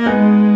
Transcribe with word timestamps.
time 0.00 0.49